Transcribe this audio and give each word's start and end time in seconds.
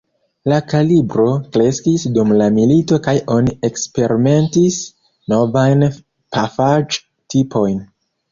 La 0.51 0.57
kalibro 0.69 1.25
kreskis 1.57 2.05
dum 2.15 2.31
la 2.39 2.47
milito 2.55 2.99
kaj 3.07 3.13
oni 3.35 3.53
eksperimentis 3.69 4.79
novajn 5.35 5.87
pafaĵ-tipojn. 6.37 7.79